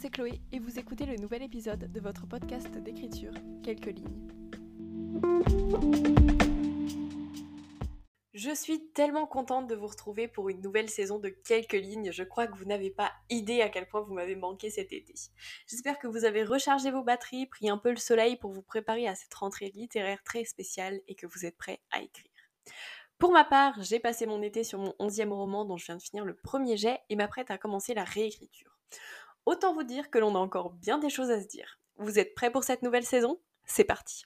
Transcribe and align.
C'est 0.00 0.10
Chloé 0.10 0.40
et 0.52 0.58
vous 0.58 0.78
écoutez 0.78 1.06
le 1.06 1.16
nouvel 1.16 1.42
épisode 1.42 1.92
de 1.92 2.00
votre 2.00 2.26
podcast 2.26 2.70
d'écriture, 2.78 3.32
Quelques 3.62 3.86
lignes. 3.86 4.28
Je 8.34 8.54
suis 8.54 8.90
tellement 8.92 9.26
contente 9.26 9.68
de 9.68 9.74
vous 9.74 9.86
retrouver 9.86 10.26
pour 10.26 10.48
une 10.48 10.60
nouvelle 10.62 10.88
saison 10.88 11.18
de 11.18 11.28
quelques 11.28 11.72
lignes. 11.72 12.10
Je 12.12 12.22
crois 12.24 12.46
que 12.46 12.56
vous 12.56 12.64
n'avez 12.64 12.90
pas 12.90 13.12
idée 13.30 13.60
à 13.60 13.68
quel 13.68 13.86
point 13.88 14.00
vous 14.00 14.14
m'avez 14.14 14.36
manqué 14.36 14.70
cet 14.70 14.92
été. 14.92 15.14
J'espère 15.66 15.98
que 15.98 16.06
vous 16.06 16.24
avez 16.24 16.44
rechargé 16.44 16.90
vos 16.90 17.02
batteries, 17.02 17.46
pris 17.46 17.68
un 17.68 17.78
peu 17.78 17.90
le 17.90 17.96
soleil 17.96 18.36
pour 18.36 18.52
vous 18.52 18.62
préparer 18.62 19.06
à 19.06 19.14
cette 19.14 19.34
rentrée 19.34 19.70
littéraire 19.74 20.22
très 20.24 20.44
spéciale 20.44 21.00
et 21.06 21.14
que 21.14 21.26
vous 21.26 21.46
êtes 21.46 21.56
prêts 21.56 21.80
à 21.90 22.00
écrire. 22.00 22.32
Pour 23.18 23.32
ma 23.32 23.44
part, 23.44 23.80
j'ai 23.82 24.00
passé 24.00 24.26
mon 24.26 24.42
été 24.42 24.64
sur 24.64 24.78
mon 24.78 24.94
onzième 24.98 25.32
roman 25.32 25.64
dont 25.64 25.76
je 25.76 25.86
viens 25.86 25.96
de 25.96 26.02
finir 26.02 26.24
le 26.24 26.34
premier 26.34 26.76
jet 26.76 27.00
et 27.10 27.16
m'apprête 27.16 27.50
à 27.50 27.58
commencer 27.58 27.94
la 27.94 28.04
réécriture. 28.04 28.78
Autant 29.48 29.72
vous 29.72 29.82
dire 29.82 30.10
que 30.10 30.18
l'on 30.18 30.34
a 30.34 30.38
encore 30.38 30.74
bien 30.74 30.98
des 30.98 31.08
choses 31.08 31.30
à 31.30 31.40
se 31.40 31.46
dire. 31.46 31.80
Vous 31.96 32.18
êtes 32.18 32.34
prêts 32.34 32.52
pour 32.52 32.64
cette 32.64 32.82
nouvelle 32.82 33.06
saison? 33.06 33.40
C'est 33.64 33.82
parti 33.82 34.24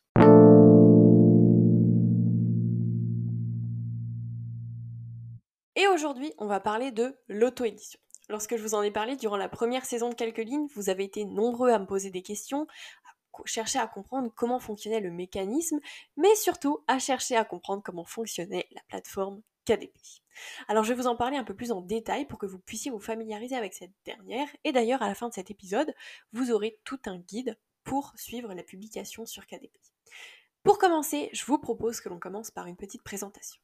Et 5.76 5.86
aujourd'hui, 5.86 6.32
on 6.38 6.46
va 6.46 6.58
parler 6.58 6.90
de 6.90 7.16
l'auto-édition. 7.28 8.00
Lorsque 8.30 8.56
je 8.56 8.62
vous 8.64 8.74
en 8.74 8.82
ai 8.82 8.90
parlé 8.90 9.14
durant 9.14 9.36
la 9.36 9.48
première 9.48 9.84
saison 9.84 10.08
de 10.08 10.16
quelques 10.16 10.38
lignes, 10.38 10.66
vous 10.74 10.90
avez 10.90 11.04
été 11.04 11.24
nombreux 11.24 11.70
à 11.70 11.78
me 11.78 11.86
poser 11.86 12.10
des 12.10 12.22
questions, 12.22 12.66
à 13.04 13.44
chercher 13.44 13.78
à 13.78 13.86
comprendre 13.86 14.28
comment 14.34 14.58
fonctionnait 14.58 14.98
le 14.98 15.12
mécanisme, 15.12 15.78
mais 16.16 16.34
surtout 16.34 16.82
à 16.88 16.98
chercher 16.98 17.36
à 17.36 17.44
comprendre 17.44 17.84
comment 17.84 18.04
fonctionnait 18.04 18.66
la 18.72 18.80
plateforme 18.88 19.40
KDP. 19.64 19.96
Alors 20.68 20.84
je 20.84 20.92
vais 20.92 21.00
vous 21.00 21.06
en 21.06 21.16
parler 21.16 21.36
un 21.36 21.44
peu 21.44 21.54
plus 21.54 21.72
en 21.72 21.80
détail 21.80 22.26
pour 22.26 22.38
que 22.38 22.46
vous 22.46 22.58
puissiez 22.58 22.90
vous 22.90 23.00
familiariser 23.00 23.56
avec 23.56 23.74
cette 23.74 23.92
dernière, 24.04 24.48
et 24.64 24.72
d'ailleurs 24.72 25.02
à 25.02 25.08
la 25.08 25.14
fin 25.14 25.28
de 25.28 25.34
cet 25.34 25.50
épisode, 25.50 25.94
vous 26.32 26.50
aurez 26.50 26.78
tout 26.84 27.00
un 27.06 27.18
guide 27.18 27.58
pour 27.84 28.12
suivre 28.16 28.54
la 28.54 28.62
publication 28.62 29.26
sur 29.26 29.46
KDP. 29.46 29.76
Pour 30.62 30.78
commencer, 30.78 31.28
je 31.32 31.44
vous 31.44 31.58
propose 31.58 32.00
que 32.00 32.08
l'on 32.08 32.20
commence 32.20 32.50
par 32.50 32.66
une 32.66 32.76
petite 32.76 33.02
présentation. 33.02 33.60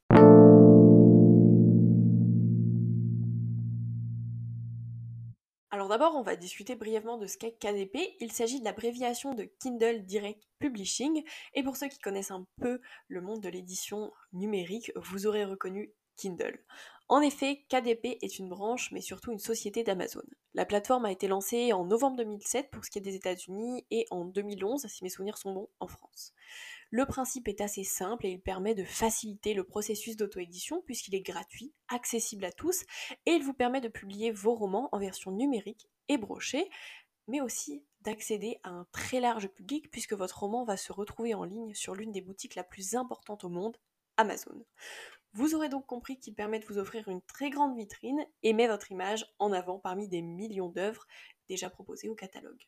D'abord, 5.89 6.15
on 6.15 6.21
va 6.21 6.35
discuter 6.35 6.75
brièvement 6.75 7.17
de 7.17 7.25
ce 7.25 7.35
qu'est 7.35 7.57
KDP. 7.59 8.15
Il 8.19 8.31
s'agit 8.31 8.59
de 8.59 8.65
l'abréviation 8.65 9.33
de 9.33 9.49
Kindle 9.59 10.05
Direct 10.05 10.47
Publishing. 10.59 11.23
Et 11.55 11.63
pour 11.63 11.77
ceux 11.77 11.87
qui 11.87 11.97
connaissent 11.97 12.29
un 12.29 12.45
peu 12.61 12.79
le 13.07 13.21
monde 13.21 13.41
de 13.41 13.49
l'édition 13.49 14.11
numérique, 14.31 14.91
vous 14.95 15.25
aurez 15.25 15.45
reconnu 15.45 15.91
Kindle. 16.15 16.63
En 17.07 17.21
effet, 17.21 17.65
KDP 17.69 18.19
est 18.21 18.37
une 18.37 18.49
branche, 18.49 18.91
mais 18.91 19.01
surtout 19.01 19.31
une 19.31 19.39
société 19.39 19.83
d'Amazon. 19.83 20.21
La 20.53 20.67
plateforme 20.67 21.05
a 21.05 21.11
été 21.11 21.27
lancée 21.27 21.73
en 21.73 21.85
novembre 21.85 22.17
2007 22.17 22.69
pour 22.69 22.85
ce 22.85 22.91
qui 22.91 22.99
est 22.99 23.01
des 23.01 23.15
États-Unis 23.15 23.83
et 23.89 24.05
en 24.11 24.25
2011, 24.25 24.85
si 24.85 25.03
mes 25.03 25.09
souvenirs 25.09 25.39
sont 25.39 25.53
bons, 25.53 25.69
en 25.79 25.87
France. 25.87 26.35
Le 26.91 27.05
principe 27.05 27.47
est 27.47 27.61
assez 27.61 27.83
simple 27.83 28.25
et 28.25 28.31
il 28.31 28.41
permet 28.41 28.73
de 28.73 28.83
faciliter 28.83 29.53
le 29.53 29.63
processus 29.63 30.15
d'auto-édition 30.15 30.81
puisqu'il 30.81 31.13
est 31.13 31.21
gratuit, 31.21 31.73
accessible 31.87 32.45
à 32.45 32.51
tous 32.51 32.83
et 33.25 33.31
il 33.31 33.43
vous 33.43 33.53
permet 33.53 33.81
de 33.81 33.87
publier 33.87 34.31
vos 34.31 34.55
romans 34.55 34.89
en 34.91 34.97
version 34.97 35.31
numérique 35.31 35.87
et 36.07 36.17
brochée, 36.17 36.67
mais 37.27 37.41
aussi 37.41 37.83
d'accéder 38.01 38.59
à 38.63 38.69
un 38.69 38.87
très 38.91 39.19
large 39.19 39.49
public 39.49 39.91
puisque 39.91 40.13
votre 40.13 40.39
roman 40.39 40.63
va 40.63 40.77
se 40.77 40.91
retrouver 40.91 41.35
en 41.35 41.43
ligne 41.43 41.75
sur 41.75 41.93
l'une 41.93 42.11
des 42.11 42.21
boutiques 42.21 42.55
la 42.55 42.63
plus 42.63 42.95
importante 42.95 43.43
au 43.43 43.49
monde, 43.49 43.77
Amazon. 44.17 44.65
Vous 45.33 45.53
aurez 45.53 45.69
donc 45.69 45.85
compris 45.85 46.17
qu'il 46.17 46.33
permet 46.33 46.57
de 46.57 46.65
vous 46.65 46.79
offrir 46.79 47.07
une 47.07 47.21
très 47.21 47.51
grande 47.51 47.77
vitrine 47.77 48.25
et 48.41 48.53
met 48.53 48.67
votre 48.67 48.91
image 48.91 49.27
en 49.37 49.51
avant 49.51 49.77
parmi 49.77 50.07
des 50.07 50.23
millions 50.23 50.69
d'œuvres 50.69 51.05
déjà 51.47 51.69
proposées 51.69 52.09
au 52.09 52.15
catalogue. 52.15 52.67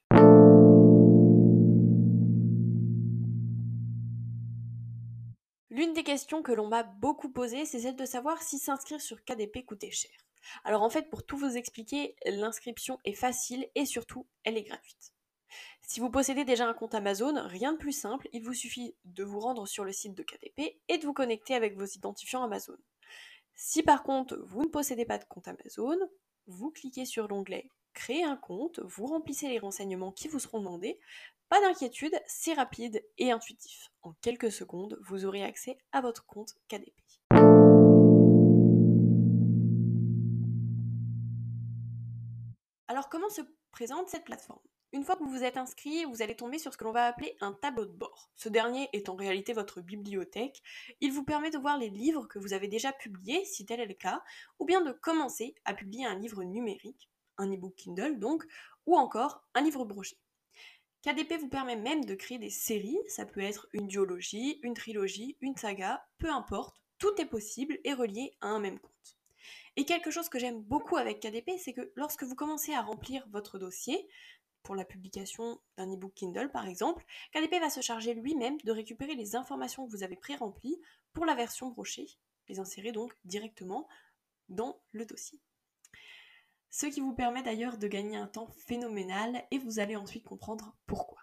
L'une 5.81 5.93
des 5.93 6.03
questions 6.03 6.43
que 6.43 6.51
l'on 6.51 6.67
m'a 6.67 6.83
beaucoup 6.83 7.31
posées, 7.31 7.65
c'est 7.65 7.79
celle 7.79 7.95
de 7.95 8.05
savoir 8.05 8.43
si 8.43 8.59
s'inscrire 8.59 9.01
sur 9.01 9.25
KDP 9.25 9.65
coûtait 9.65 9.89
cher. 9.89 10.11
Alors 10.63 10.83
en 10.83 10.91
fait, 10.91 11.09
pour 11.09 11.25
tout 11.25 11.37
vous 11.37 11.57
expliquer, 11.57 12.15
l'inscription 12.23 12.99
est 13.03 13.15
facile 13.15 13.67
et 13.73 13.87
surtout, 13.87 14.27
elle 14.43 14.57
est 14.57 14.61
gratuite. 14.61 15.11
Si 15.81 15.99
vous 15.99 16.11
possédez 16.11 16.45
déjà 16.45 16.67
un 16.67 16.75
compte 16.75 16.93
Amazon, 16.93 17.33
rien 17.47 17.73
de 17.73 17.79
plus 17.79 17.93
simple, 17.93 18.29
il 18.31 18.43
vous 18.43 18.53
suffit 18.53 18.95
de 19.05 19.23
vous 19.23 19.39
rendre 19.39 19.65
sur 19.65 19.83
le 19.83 19.91
site 19.91 20.13
de 20.13 20.21
KDP 20.21 20.79
et 20.87 20.99
de 20.99 21.03
vous 21.03 21.13
connecter 21.13 21.55
avec 21.55 21.75
vos 21.75 21.85
identifiants 21.85 22.43
Amazon. 22.43 22.77
Si 23.55 23.81
par 23.81 24.03
contre 24.03 24.37
vous 24.37 24.61
ne 24.61 24.69
possédez 24.69 25.05
pas 25.05 25.17
de 25.17 25.25
compte 25.25 25.47
Amazon, 25.47 25.97
vous 26.45 26.69
cliquez 26.69 27.05
sur 27.05 27.27
l'onglet 27.27 27.71
Créer 27.93 28.23
un 28.23 28.37
compte, 28.37 28.79
vous 28.83 29.07
remplissez 29.07 29.49
les 29.49 29.59
renseignements 29.59 30.11
qui 30.11 30.27
vous 30.27 30.39
seront 30.39 30.59
demandés, 30.59 30.99
pas 31.51 31.59
d'inquiétude, 31.59 32.17
c'est 32.27 32.53
rapide 32.53 33.03
et 33.17 33.33
intuitif. 33.33 33.91
En 34.03 34.13
quelques 34.21 34.53
secondes, 34.53 34.97
vous 35.01 35.25
aurez 35.25 35.43
accès 35.43 35.77
à 35.91 35.99
votre 35.99 36.25
compte 36.25 36.53
KDP. 36.69 36.95
Alors 42.87 43.09
comment 43.09 43.27
se 43.29 43.41
présente 43.71 44.07
cette 44.07 44.23
plateforme? 44.23 44.61
Une 44.93 45.03
fois 45.03 45.17
que 45.17 45.23
vous 45.25 45.29
vous 45.29 45.43
êtes 45.43 45.57
inscrit, 45.57 46.05
vous 46.05 46.21
allez 46.21 46.37
tomber 46.37 46.57
sur 46.57 46.71
ce 46.71 46.77
que 46.77 46.85
l'on 46.85 46.93
va 46.93 47.05
appeler 47.05 47.35
un 47.41 47.51
tableau 47.51 47.85
de 47.85 47.91
bord. 47.91 48.31
Ce 48.37 48.47
dernier 48.47 48.87
est 48.93 49.09
en 49.09 49.17
réalité 49.17 49.51
votre 49.51 49.81
bibliothèque. 49.81 50.63
Il 51.01 51.11
vous 51.11 51.25
permet 51.25 51.49
de 51.49 51.57
voir 51.57 51.77
les 51.77 51.89
livres 51.89 52.27
que 52.27 52.39
vous 52.39 52.53
avez 52.53 52.69
déjà 52.69 52.93
publiés, 52.93 53.43
si 53.43 53.65
tel 53.65 53.81
est 53.81 53.87
le 53.87 53.93
cas, 53.93 54.23
ou 54.59 54.65
bien 54.65 54.79
de 54.79 54.93
commencer 54.93 55.55
à 55.65 55.73
publier 55.73 56.05
un 56.05 56.15
livre 56.15 56.45
numérique, 56.45 57.09
un 57.37 57.51
e-book 57.51 57.75
Kindle 57.75 58.19
donc, 58.19 58.45
ou 58.85 58.95
encore 58.95 59.43
un 59.53 59.61
livre 59.61 59.83
broché. 59.83 60.15
KDP 61.03 61.39
vous 61.39 61.49
permet 61.49 61.75
même 61.75 62.05
de 62.05 62.13
créer 62.13 62.37
des 62.37 62.51
séries, 62.51 62.99
ça 63.07 63.25
peut 63.25 63.41
être 63.41 63.67
une 63.73 63.87
duologie, 63.87 64.59
une 64.61 64.75
trilogie, 64.75 65.35
une 65.41 65.55
saga, 65.55 66.05
peu 66.19 66.29
importe, 66.29 66.79
tout 66.99 67.19
est 67.19 67.25
possible 67.25 67.79
et 67.83 67.93
relié 67.93 68.35
à 68.39 68.49
un 68.49 68.59
même 68.59 68.77
compte. 68.77 69.17
Et 69.77 69.85
quelque 69.85 70.11
chose 70.11 70.29
que 70.29 70.37
j'aime 70.37 70.61
beaucoup 70.61 70.97
avec 70.97 71.19
KDP, 71.19 71.57
c'est 71.57 71.73
que 71.73 71.91
lorsque 71.95 72.23
vous 72.23 72.35
commencez 72.35 72.73
à 72.73 72.81
remplir 72.81 73.27
votre 73.31 73.57
dossier, 73.57 74.07
pour 74.61 74.75
la 74.75 74.85
publication 74.85 75.59
d'un 75.75 75.91
e-book 75.91 76.13
Kindle 76.13 76.51
par 76.51 76.67
exemple, 76.67 77.03
KDP 77.33 77.59
va 77.59 77.71
se 77.71 77.81
charger 77.81 78.13
lui-même 78.13 78.57
de 78.63 78.71
récupérer 78.71 79.15
les 79.15 79.35
informations 79.35 79.87
que 79.87 79.91
vous 79.91 80.03
avez 80.03 80.17
pré-remplies 80.17 80.79
pour 81.13 81.25
la 81.25 81.33
version 81.33 81.69
brochée, 81.69 82.07
les 82.47 82.59
insérer 82.59 82.91
donc 82.91 83.17
directement 83.25 83.87
dans 84.49 84.79
le 84.91 85.05
dossier 85.05 85.39
ce 86.71 86.87
qui 86.87 87.01
vous 87.01 87.13
permet 87.13 87.43
d'ailleurs 87.43 87.77
de 87.77 87.87
gagner 87.87 88.17
un 88.17 88.27
temps 88.27 88.47
phénoménal 88.65 89.43
et 89.51 89.59
vous 89.59 89.79
allez 89.79 89.95
ensuite 89.95 90.23
comprendre 90.23 90.75
pourquoi. 90.87 91.20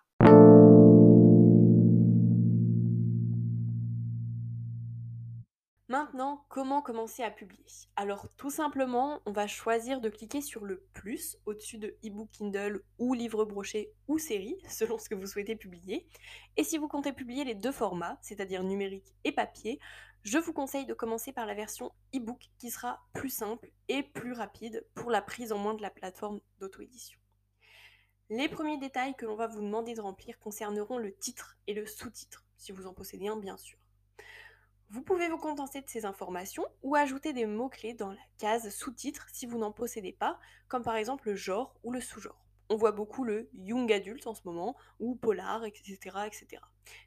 Maintenant, 6.09 6.47
comment 6.49 6.81
commencer 6.81 7.23
à 7.23 7.31
publier 7.31 7.67
Alors 7.95 8.29
tout 8.39 8.49
simplement, 8.49 9.21
on 9.27 9.33
va 9.33 9.47
choisir 9.47 10.01
de 10.01 10.09
cliquer 10.09 10.41
sur 10.41 10.65
le 10.65 10.81
plus 10.95 11.37
au-dessus 11.45 11.77
de 11.77 11.99
ebook 12.03 12.31
Kindle 12.31 12.83
ou 12.99 13.13
livre 13.13 13.45
broché 13.45 13.93
ou 14.07 14.17
série, 14.17 14.57
selon 14.71 14.97
ce 14.97 15.11
que 15.11 15.15
vous 15.15 15.27
souhaitez 15.27 15.55
publier. 15.55 16.09
Et 16.57 16.65
si 16.65 16.79
vous 16.79 16.89
comptez 16.89 17.13
publier 17.13 17.45
les 17.45 17.55
deux 17.55 17.73
formats, 17.73 18.19
c'est-à-dire 18.23 18.63
numérique 18.63 19.13
et 19.25 19.33
papier, 19.33 19.81
je 20.23 20.39
vous 20.39 20.55
conseille 20.55 20.87
de 20.87 20.95
commencer 20.95 21.31
par 21.31 21.45
la 21.45 21.53
version 21.53 21.93
e-book 22.17 22.49
qui 22.57 22.71
sera 22.71 23.01
plus 23.13 23.29
simple 23.29 23.71
et 23.89 24.03
plus 24.03 24.33
rapide 24.33 24.87
pour 24.95 25.11
la 25.11 25.21
prise 25.21 25.53
en 25.53 25.59
main 25.59 25.75
de 25.75 25.83
la 25.83 25.91
plateforme 25.91 26.41
d'auto-édition. 26.59 27.21
Les 28.31 28.49
premiers 28.49 28.79
détails 28.79 29.15
que 29.15 29.27
l'on 29.27 29.37
va 29.37 29.47
vous 29.47 29.61
demander 29.61 29.93
de 29.93 30.01
remplir 30.01 30.39
concerneront 30.39 30.97
le 30.97 31.15
titre 31.15 31.59
et 31.67 31.75
le 31.75 31.85
sous-titre, 31.85 32.47
si 32.57 32.73
vous 32.73 32.87
en 32.87 32.95
possédez 32.95 33.29
un 33.29 33.37
bien 33.37 33.59
sûr. 33.59 33.79
Vous 34.91 35.03
pouvez 35.03 35.29
vous 35.29 35.37
contenter 35.37 35.83
de 35.83 35.89
ces 35.89 36.07
informations 36.07 36.65
ou 36.83 36.97
ajouter 36.97 37.35
des 37.35 37.45
mots-clés 37.45 37.93
dans 37.93 38.11
la 38.11 38.23
case 38.39 38.71
sous-titre 38.71 39.27
si 39.31 39.45
vous 39.45 39.59
n'en 39.59 39.71
possédez 39.71 40.13
pas, 40.13 40.41
comme 40.67 40.83
par 40.83 40.97
exemple 40.97 41.29
le 41.29 41.37
genre 41.37 41.75
ou 41.83 41.93
le 41.93 42.01
sous-genre. 42.01 42.43
On 42.71 42.77
voit 42.77 42.93
beaucoup 42.93 43.23
le 43.23 43.51
young 43.53 43.93
adult 43.93 44.27
en 44.27 44.35
ce 44.35 44.41
moment, 44.47 44.77
ou 44.99 45.15
polar, 45.15 45.67
etc. 45.67 45.99
etc. 46.27 46.63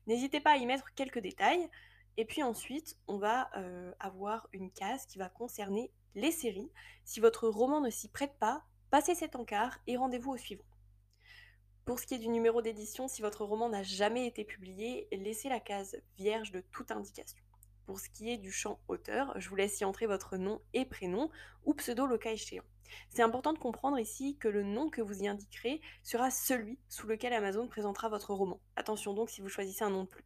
N'hésitez 0.05 0.39
pas 0.39 0.51
à 0.51 0.57
y 0.57 0.65
mettre 0.67 0.93
quelques 0.93 1.19
détails. 1.19 1.69
Et 2.17 2.25
puis 2.25 2.43
ensuite, 2.43 2.97
on 3.07 3.17
va 3.17 3.49
euh, 3.57 3.91
avoir 3.99 4.47
une 4.53 4.71
case 4.71 5.07
qui 5.07 5.17
va 5.17 5.29
concerner 5.29 5.91
les 6.13 6.31
séries. 6.31 6.71
Si 7.03 7.19
votre 7.19 7.47
roman 7.47 7.81
ne 7.81 7.89
s'y 7.89 8.09
prête 8.09 8.37
pas, 8.37 8.63
passez 8.91 9.15
cet 9.15 9.35
encart 9.35 9.79
et 9.87 9.97
rendez-vous 9.97 10.33
au 10.33 10.37
suivant. 10.37 10.65
Pour 11.85 11.99
ce 11.99 12.05
qui 12.05 12.13
est 12.13 12.19
du 12.19 12.29
numéro 12.29 12.61
d'édition, 12.61 13.07
si 13.07 13.23
votre 13.23 13.43
roman 13.43 13.69
n'a 13.69 13.81
jamais 13.81 14.27
été 14.27 14.45
publié, 14.45 15.07
laissez 15.11 15.49
la 15.49 15.59
case 15.59 15.97
vierge 16.15 16.51
de 16.51 16.61
toute 16.71 16.91
indication. 16.91 17.41
Pour 17.91 17.99
ce 17.99 18.09
qui 18.09 18.31
est 18.31 18.37
du 18.37 18.53
champ 18.53 18.79
auteur, 18.87 19.37
je 19.37 19.49
vous 19.49 19.57
laisse 19.57 19.81
y 19.81 19.83
entrer 19.83 20.05
votre 20.05 20.37
nom 20.37 20.61
et 20.73 20.85
prénom 20.85 21.29
ou 21.65 21.73
pseudo 21.73 22.05
le 22.05 22.17
cas 22.17 22.31
échéant. 22.31 22.63
C'est 23.09 23.21
important 23.21 23.51
de 23.51 23.59
comprendre 23.59 23.99
ici 23.99 24.37
que 24.37 24.47
le 24.47 24.63
nom 24.63 24.89
que 24.89 25.01
vous 25.01 25.23
y 25.23 25.27
indiquerez 25.27 25.81
sera 26.01 26.31
celui 26.31 26.79
sous 26.87 27.05
lequel 27.05 27.33
Amazon 27.33 27.67
présentera 27.67 28.07
votre 28.07 28.33
roman. 28.33 28.61
Attention 28.77 29.13
donc 29.13 29.29
si 29.29 29.41
vous 29.41 29.49
choisissez 29.49 29.83
un 29.83 29.89
nom 29.89 30.05
de 30.05 30.07
plus. 30.07 30.23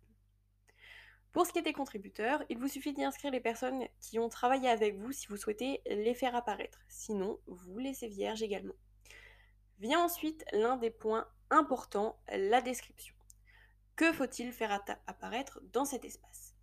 Pour 1.31 1.47
ce 1.47 1.53
qui 1.53 1.57
est 1.57 1.63
des 1.63 1.73
contributeurs, 1.73 2.43
il 2.49 2.59
vous 2.59 2.67
suffit 2.67 2.93
d'y 2.93 3.03
inscrire 3.03 3.31
les 3.31 3.39
personnes 3.39 3.87
qui 3.99 4.19
ont 4.19 4.29
travaillé 4.29 4.69
avec 4.69 4.95
vous 4.99 5.11
si 5.11 5.25
vous 5.25 5.35
souhaitez 5.35 5.81
les 5.87 6.13
faire 6.13 6.35
apparaître. 6.35 6.81
Sinon, 6.87 7.39
vous 7.47 7.79
laissez 7.79 8.07
vierge 8.07 8.43
également. 8.43 8.75
Vient 9.79 10.05
ensuite 10.05 10.45
l'un 10.51 10.77
des 10.77 10.91
points 10.91 11.27
importants, 11.49 12.19
la 12.27 12.61
description. 12.61 13.15
Que 13.95 14.13
faut-il 14.13 14.53
faire 14.53 14.83
apparaître 15.07 15.61
dans 15.73 15.85
cet 15.85 16.05
espace? 16.05 16.54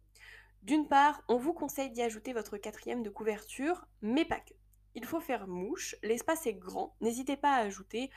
D'une 0.63 0.87
part, 0.87 1.23
on 1.27 1.39
vous 1.39 1.53
conseille 1.53 1.91
d'y 1.91 2.03
ajouter 2.03 2.33
votre 2.33 2.57
quatrième 2.57 3.03
de 3.03 3.11
couverture, 3.11 3.85
mais 4.01 4.25
pas 4.25 4.39
que. 4.39 4.55
Il 4.95 5.05
faut 5.05 5.21
faire 5.21 5.49
mouche, 5.49 5.97
l'espace 6.05 6.47
est 6.47 6.55
grand, 6.55 6.95
n'hésitez 7.01 7.37
pas 7.37 7.55
à 7.55 7.63
ajouter 7.63 8.11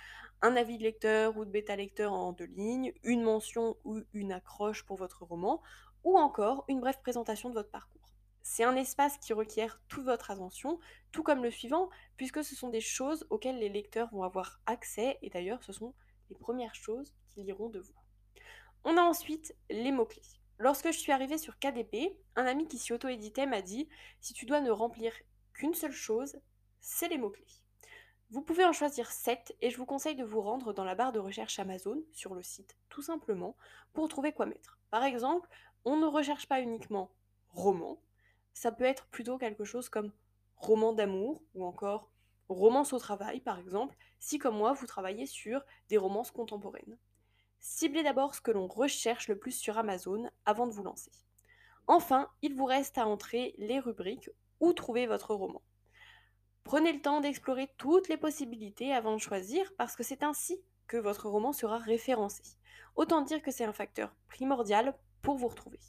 un 0.44 0.56
avis 0.56 0.78
de 0.78 0.84
lecteur 0.84 1.38
ou 1.38 1.46
de 1.46 1.50
bêta 1.50 1.76
lecteur 1.76 2.14
en 2.14 2.34
deux 2.34 2.46
lignes, 2.46 2.94
une 3.04 3.24
mention 3.24 3.78
ou 3.84 4.02
une 4.14 4.32
accroche 4.32 4.84
pour 4.84 4.98
votre 4.98 5.24
roman, 5.24 5.60
ou 6.04 6.20
encore 6.20 6.66
une 6.68 6.82
brève 6.82 7.02
présentation 7.02 7.50
de 7.50 7.56
votre 7.56 7.72
parcours. 7.72 8.14
C'est 8.44 8.64
un 8.64 8.76
espace 8.76 9.18
qui 9.18 9.34
requiert 9.34 9.82
toute 9.88 10.06
votre 10.06 10.30
attention, 10.30 10.80
tout 11.12 11.24
comme 11.24 11.42
le 11.42 11.50
suivant, 11.50 11.90
puisque 12.16 12.44
ce 12.44 12.56
sont 12.56 12.70
des 12.70 12.82
choses 12.82 13.26
auxquelles 13.32 13.58
les 13.58 13.70
lecteurs 13.70 14.12
vont 14.12 14.22
avoir 14.22 14.60
accès, 14.68 15.18
et 15.24 15.32
d'ailleurs 15.32 15.64
ce 15.64 15.74
sont 15.74 15.96
les 16.30 16.36
premières 16.36 16.76
choses 16.76 17.16
qu'ils 17.30 17.46
liront 17.46 17.70
de 17.70 17.80
vous. 17.80 17.96
On 18.84 18.98
a 18.98 19.02
ensuite 19.02 19.56
les 19.72 19.92
mots-clés. 19.92 20.22
Lorsque 20.58 20.92
je 20.92 20.98
suis 20.98 21.12
arrivée 21.12 21.38
sur 21.38 21.60
KDP, 21.60 22.18
un 22.36 22.46
ami 22.46 22.68
qui 22.68 22.78
s'y 22.78 22.94
auto-éditait 22.94 23.46
m'a 23.46 23.62
dit 23.62 23.90
si 24.22 24.34
tu 24.34 24.46
dois 24.46 24.62
ne 24.62 24.72
remplir 24.72 25.14
qu'une 25.54 25.74
seule 25.74 25.92
chose, 25.92 26.40
c'est 26.80 27.10
les 27.10 27.18
mots-clés. 27.18 27.46
Vous 28.32 28.42
pouvez 28.42 28.66
en 28.66 28.74
choisir 28.74 29.12
7 29.12 29.56
et 29.62 29.70
je 29.70 29.78
vous 29.78 29.86
conseille 29.86 30.16
de 30.16 30.24
vous 30.24 30.42
rendre 30.42 30.74
dans 30.74 30.84
la 30.84 30.96
barre 30.96 31.12
de 31.12 31.20
recherche 31.20 31.60
Amazon 31.60 32.04
sur 32.12 32.34
le 32.34 32.42
site 32.42 32.76
tout 32.90 33.02
simplement 33.02 33.56
pour 33.94 34.08
trouver 34.08 34.32
quoi 34.32 34.46
mettre. 34.46 34.80
Par 34.90 35.04
exemple, 35.04 35.50
on 35.84 35.98
ne 35.98 36.06
recherche 36.06 36.48
pas 36.48 36.62
uniquement 36.62 37.12
roman, 37.50 38.02
ça 38.54 38.72
peut 38.72 38.86
être 38.86 39.08
plutôt 39.08 39.38
quelque 39.38 39.66
chose 39.66 39.90
comme 39.90 40.12
roman 40.56 40.94
d'amour 40.94 41.44
ou 41.54 41.66
encore 41.66 42.10
romance 42.48 42.94
au 42.94 43.00
travail 43.00 43.42
par 43.42 43.60
exemple, 43.60 43.96
si 44.20 44.40
comme 44.40 44.58
moi 44.58 44.74
vous 44.74 44.88
travaillez 44.88 45.26
sur 45.26 45.62
des 45.90 45.98
romances 45.98 46.32
contemporaines. 46.32 46.98
Ciblez 47.68 48.04
d'abord 48.04 48.36
ce 48.36 48.42
que 48.42 48.52
l'on 48.52 48.68
recherche 48.68 49.28
le 49.28 49.40
plus 49.40 49.52
sur 49.52 49.80
Amazon 49.80 50.30
avant 50.46 50.68
de 50.68 50.72
vous 50.72 50.84
lancer. 50.84 51.12
Enfin, 51.88 52.30
il 52.44 52.54
vous 52.54 52.64
reste 52.64 53.00
à 53.00 53.08
entrer 53.08 53.56
les 53.58 53.80
rubriques 53.80 54.30
ou 54.60 54.72
trouver 54.72 55.08
votre 55.08 55.34
roman. 55.34 55.64
Prenez 56.64 56.94
le 56.94 57.02
temps 57.02 57.22
d'explorer 57.22 57.68
toutes 57.78 58.08
les 58.08 58.18
possibilités 58.18 58.94
avant 58.94 59.14
de 59.14 59.20
choisir 59.20 59.66
parce 59.80 59.96
que 59.96 60.04
c'est 60.04 60.22
ainsi 60.22 60.62
que 60.86 60.96
votre 60.96 61.28
roman 61.28 61.54
sera 61.54 61.80
référencé. 61.80 62.44
Autant 62.96 63.24
dire 63.24 63.42
que 63.42 63.52
c'est 63.52 63.66
un 63.66 63.74
facteur 63.74 64.16
primordial 64.28 64.96
pour 65.24 65.36
vous 65.36 65.48
retrouver. 65.48 65.80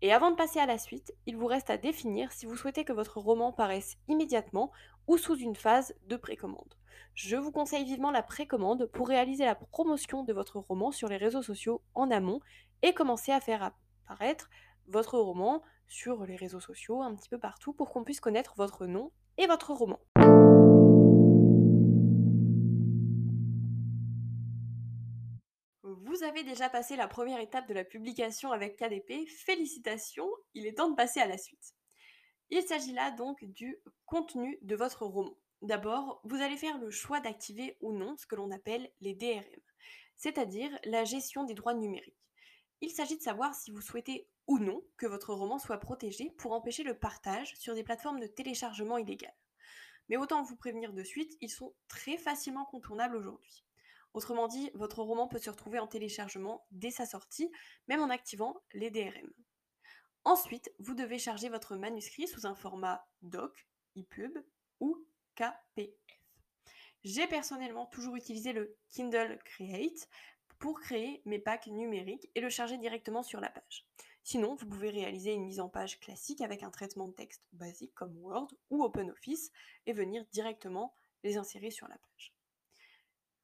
Et 0.00 0.14
avant 0.14 0.30
de 0.30 0.36
passer 0.36 0.60
à 0.60 0.66
la 0.66 0.78
suite, 0.78 1.14
il 1.26 1.36
vous 1.36 1.46
reste 1.46 1.68
à 1.68 1.76
définir 1.76 2.32
si 2.32 2.46
vous 2.46 2.56
souhaitez 2.56 2.86
que 2.86 2.92
votre 2.94 3.18
roman 3.18 3.52
paraisse 3.52 3.98
immédiatement 4.08 4.72
ou 5.06 5.18
sous 5.18 5.36
une 5.36 5.56
phase 5.56 5.94
de 6.06 6.16
précommande. 6.16 6.74
Je 7.14 7.36
vous 7.36 7.52
conseille 7.52 7.84
vivement 7.84 8.10
la 8.10 8.22
précommande 8.22 8.86
pour 8.86 9.08
réaliser 9.08 9.44
la 9.44 9.54
promotion 9.54 10.24
de 10.24 10.32
votre 10.32 10.58
roman 10.58 10.90
sur 10.90 11.08
les 11.08 11.16
réseaux 11.16 11.42
sociaux 11.42 11.82
en 11.94 12.10
amont 12.10 12.40
et 12.82 12.94
commencer 12.94 13.32
à 13.32 13.40
faire 13.40 13.72
apparaître 14.06 14.48
votre 14.88 15.18
roman 15.18 15.62
sur 15.88 16.24
les 16.24 16.36
réseaux 16.36 16.60
sociaux 16.60 17.02
un 17.02 17.14
petit 17.14 17.28
peu 17.28 17.38
partout 17.38 17.72
pour 17.72 17.90
qu'on 17.90 18.04
puisse 18.04 18.20
connaître 18.20 18.54
votre 18.56 18.86
nom 18.86 19.12
et 19.38 19.46
votre 19.46 19.72
roman. 19.72 20.00
Vous 25.82 26.22
avez 26.24 26.44
déjà 26.44 26.68
passé 26.68 26.96
la 26.96 27.08
première 27.08 27.40
étape 27.40 27.68
de 27.68 27.74
la 27.74 27.84
publication 27.84 28.52
avec 28.52 28.76
KDP, 28.76 29.26
félicitations, 29.26 30.28
il 30.54 30.66
est 30.66 30.78
temps 30.78 30.90
de 30.90 30.94
passer 30.94 31.20
à 31.20 31.26
la 31.26 31.38
suite. 31.38 31.74
Il 32.50 32.62
s'agit 32.62 32.92
là 32.92 33.10
donc 33.10 33.42
du 33.44 33.78
contenu 34.04 34.58
de 34.62 34.76
votre 34.76 35.04
roman. 35.06 35.34
D'abord, 35.62 36.20
vous 36.24 36.42
allez 36.42 36.56
faire 36.56 36.76
le 36.78 36.90
choix 36.90 37.20
d'activer 37.20 37.76
ou 37.80 37.92
non 37.92 38.16
ce 38.16 38.26
que 38.26 38.34
l'on 38.34 38.50
appelle 38.50 38.90
les 39.00 39.14
DRM, 39.14 39.60
c'est-à-dire 40.16 40.76
la 40.84 41.04
gestion 41.04 41.44
des 41.44 41.54
droits 41.54 41.74
numériques. 41.74 42.18
Il 42.80 42.90
s'agit 42.90 43.16
de 43.16 43.22
savoir 43.22 43.54
si 43.54 43.70
vous 43.70 43.80
souhaitez 43.80 44.28
ou 44.48 44.58
non 44.58 44.82
que 44.96 45.06
votre 45.06 45.32
roman 45.32 45.60
soit 45.60 45.78
protégé 45.78 46.30
pour 46.36 46.50
empêcher 46.50 46.82
le 46.82 46.98
partage 46.98 47.54
sur 47.54 47.74
des 47.74 47.84
plateformes 47.84 48.18
de 48.18 48.26
téléchargement 48.26 48.98
illégales. 48.98 49.36
Mais 50.08 50.16
autant 50.16 50.42
vous 50.42 50.56
prévenir 50.56 50.92
de 50.92 51.04
suite, 51.04 51.38
ils 51.40 51.48
sont 51.48 51.74
très 51.86 52.16
facilement 52.16 52.64
contournables 52.64 53.16
aujourd'hui. 53.16 53.64
Autrement 54.14 54.48
dit, 54.48 54.72
votre 54.74 55.00
roman 55.00 55.28
peut 55.28 55.38
se 55.38 55.48
retrouver 55.48 55.78
en 55.78 55.86
téléchargement 55.86 56.66
dès 56.72 56.90
sa 56.90 57.06
sortie, 57.06 57.52
même 57.86 58.00
en 58.00 58.10
activant 58.10 58.60
les 58.72 58.90
DRM. 58.90 59.32
Ensuite, 60.24 60.72
vous 60.80 60.94
devez 60.94 61.20
charger 61.20 61.48
votre 61.48 61.76
manuscrit 61.76 62.26
sous 62.26 62.46
un 62.46 62.56
format 62.56 63.06
doc, 63.22 63.68
EPUB 63.96 64.44
ou 64.80 65.06
KPF. 65.34 65.90
J'ai 67.04 67.26
personnellement 67.26 67.86
toujours 67.86 68.16
utilisé 68.16 68.52
le 68.52 68.76
Kindle 68.90 69.38
Create 69.44 70.08
pour 70.58 70.80
créer 70.80 71.20
mes 71.24 71.40
packs 71.40 71.66
numériques 71.66 72.30
et 72.36 72.40
le 72.40 72.48
charger 72.48 72.78
directement 72.78 73.24
sur 73.24 73.40
la 73.40 73.50
page. 73.50 73.84
Sinon, 74.22 74.54
vous 74.54 74.66
pouvez 74.66 74.90
réaliser 74.90 75.32
une 75.32 75.44
mise 75.44 75.58
en 75.58 75.68
page 75.68 75.98
classique 75.98 76.40
avec 76.40 76.62
un 76.62 76.70
traitement 76.70 77.08
de 77.08 77.12
texte 77.12 77.42
basique 77.52 77.94
comme 77.94 78.16
Word 78.18 78.48
ou 78.70 78.84
OpenOffice 78.84 79.50
et 79.86 79.92
venir 79.92 80.24
directement 80.32 80.94
les 81.24 81.36
insérer 81.36 81.72
sur 81.72 81.88
la 81.88 81.98
page. 81.98 82.32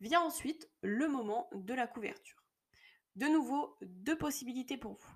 Vient 0.00 0.20
ensuite 0.20 0.70
le 0.82 1.08
moment 1.08 1.48
de 1.52 1.74
la 1.74 1.88
couverture. 1.88 2.44
De 3.16 3.26
nouveau, 3.26 3.76
deux 3.82 4.16
possibilités 4.16 4.76
pour 4.76 4.92
vous. 4.92 5.14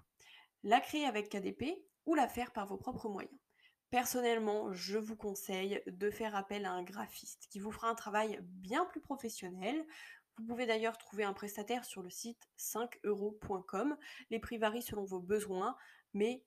La 0.64 0.80
créer 0.80 1.04
avec 1.04 1.28
KDP 1.28 1.86
ou 2.06 2.16
la 2.16 2.26
faire 2.26 2.52
par 2.52 2.66
vos 2.66 2.76
propres 2.76 3.08
moyens. 3.08 3.38
Personnellement, 3.92 4.72
je 4.72 4.96
vous 4.96 5.16
conseille 5.16 5.82
de 5.86 6.10
faire 6.10 6.34
appel 6.34 6.64
à 6.64 6.72
un 6.72 6.82
graphiste 6.82 7.46
qui 7.50 7.60
vous 7.60 7.70
fera 7.70 7.90
un 7.90 7.94
travail 7.94 8.38
bien 8.40 8.86
plus 8.86 9.02
professionnel. 9.02 9.84
Vous 10.38 10.46
pouvez 10.46 10.64
d'ailleurs 10.64 10.96
trouver 10.96 11.24
un 11.24 11.34
prestataire 11.34 11.84
sur 11.84 12.00
le 12.00 12.08
site 12.08 12.48
5euros.com. 12.56 13.98
Les 14.30 14.38
prix 14.38 14.56
varient 14.56 14.80
selon 14.80 15.04
vos 15.04 15.20
besoins, 15.20 15.76
mais 16.14 16.42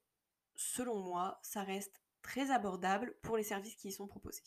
selon 0.55 0.97
moi, 0.97 1.37
ça 1.43 1.61
reste 1.61 2.01
très 2.23 2.49
abordable 2.49 3.15
pour 3.21 3.37
les 3.37 3.43
services 3.43 3.75
qui 3.75 3.89
y 3.89 3.91
sont 3.91 4.07
proposés. 4.07 4.41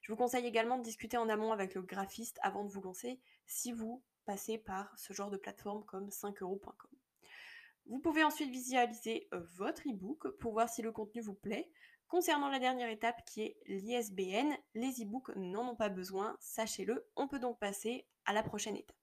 Je 0.00 0.12
vous 0.12 0.16
conseille 0.16 0.46
également 0.46 0.78
de 0.78 0.84
discuter 0.84 1.16
en 1.16 1.28
amont 1.28 1.50
avec 1.50 1.74
le 1.74 1.82
graphiste 1.82 2.38
avant 2.42 2.62
de 2.62 2.70
vous 2.70 2.82
lancer 2.82 3.18
si 3.46 3.72
vous 3.72 4.00
passez 4.26 4.58
par 4.58 4.96
ce 4.96 5.12
genre 5.12 5.30
de 5.30 5.38
plateforme 5.38 5.84
comme 5.86 6.08
5euros.com. 6.10 6.90
Vous 7.86 7.98
pouvez 7.98 8.22
ensuite 8.22 8.50
visualiser 8.50 9.26
euh, 9.32 9.40
votre 9.56 9.88
e-book 9.88 10.28
pour 10.38 10.52
voir 10.52 10.68
si 10.68 10.82
le 10.82 10.92
contenu 10.92 11.20
vous 11.20 11.34
plaît. 11.34 11.68
Concernant 12.08 12.48
la 12.48 12.58
dernière 12.58 12.88
étape 12.88 13.22
qui 13.26 13.42
est 13.42 13.56
l'ISBN, 13.66 14.56
les 14.74 15.02
e-books 15.02 15.30
n'en 15.36 15.72
ont 15.72 15.76
pas 15.76 15.90
besoin, 15.90 16.34
sachez-le. 16.40 17.06
On 17.16 17.28
peut 17.28 17.38
donc 17.38 17.58
passer 17.58 18.08
à 18.24 18.32
la 18.32 18.42
prochaine 18.42 18.76
étape. 18.76 18.96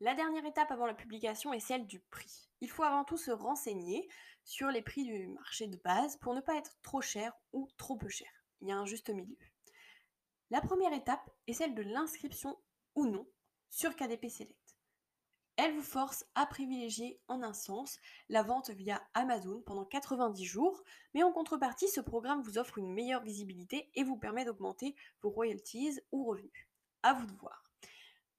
La 0.00 0.14
dernière 0.14 0.46
étape 0.46 0.70
avant 0.70 0.86
la 0.86 0.94
publication 0.94 1.52
est 1.52 1.60
celle 1.60 1.86
du 1.86 2.00
prix. 2.00 2.48
Il 2.62 2.70
faut 2.70 2.82
avant 2.82 3.04
tout 3.04 3.18
se 3.18 3.30
renseigner 3.30 4.08
sur 4.44 4.68
les 4.68 4.80
prix 4.80 5.04
du 5.04 5.28
marché 5.28 5.66
de 5.66 5.76
base 5.84 6.16
pour 6.22 6.32
ne 6.32 6.40
pas 6.40 6.56
être 6.56 6.80
trop 6.80 7.02
cher 7.02 7.34
ou 7.52 7.68
trop 7.76 7.96
peu 7.96 8.08
cher. 8.08 8.30
Il 8.62 8.68
y 8.68 8.72
a 8.72 8.78
un 8.78 8.86
juste 8.86 9.10
milieu. 9.10 9.36
La 10.48 10.62
première 10.62 10.94
étape 10.94 11.28
est 11.46 11.52
celle 11.52 11.74
de 11.74 11.82
l'inscription 11.82 12.56
ou 12.94 13.06
non 13.06 13.26
sur 13.68 13.94
KDP 13.94 14.30
Select. 14.30 14.57
Elle 15.58 15.74
vous 15.74 15.82
force 15.82 16.24
à 16.36 16.46
privilégier 16.46 17.20
en 17.26 17.42
un 17.42 17.52
sens 17.52 17.98
la 18.28 18.44
vente 18.44 18.70
via 18.70 19.02
Amazon 19.14 19.60
pendant 19.66 19.84
90 19.84 20.44
jours, 20.44 20.84
mais 21.14 21.24
en 21.24 21.32
contrepartie, 21.32 21.88
ce 21.88 22.00
programme 22.00 22.42
vous 22.42 22.58
offre 22.58 22.78
une 22.78 22.94
meilleure 22.94 23.24
visibilité 23.24 23.90
et 23.96 24.04
vous 24.04 24.16
permet 24.16 24.44
d'augmenter 24.44 24.94
vos 25.20 25.30
royalties 25.30 25.98
ou 26.12 26.24
revenus. 26.26 26.68
À 27.02 27.12
vous 27.12 27.26
de 27.26 27.32
voir. 27.32 27.64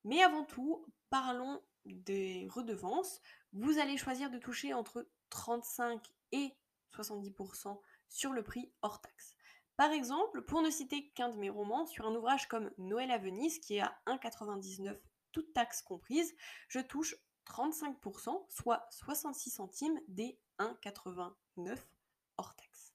Mais 0.05 0.23
avant 0.23 0.45
tout, 0.45 0.85
parlons 1.09 1.61
des 1.83 2.47
redevances. 2.51 3.19
Vous 3.51 3.79
allez 3.79 3.97
choisir 3.97 4.29
de 4.29 4.37
toucher 4.37 4.73
entre 4.73 5.05
35 5.29 6.01
et 6.31 6.55
70% 6.95 7.81
sur 8.07 8.31
le 8.31 8.43
prix 8.43 8.71
hors 8.81 9.01
taxe. 9.01 9.35
Par 9.75 9.91
exemple, 9.91 10.41
pour 10.43 10.61
ne 10.61 10.69
citer 10.69 11.09
qu'un 11.15 11.27
de 11.27 11.37
mes 11.37 11.49
romans, 11.49 11.85
sur 11.85 12.07
un 12.07 12.15
ouvrage 12.15 12.47
comme 12.47 12.71
Noël 12.77 13.11
à 13.11 13.17
Venise, 13.17 13.59
qui 13.59 13.75
est 13.75 13.81
à 13.81 13.99
1,99 14.07 14.97
toute 15.31 15.53
taxe 15.53 15.81
comprise, 15.81 16.35
je 16.67 16.79
touche 16.79 17.15
35%, 17.45 18.45
soit 18.49 18.85
66 18.91 19.49
centimes 19.49 19.99
des 20.07 20.39
1,89 20.59 21.77
hors 22.37 22.55
taxe. 22.55 22.93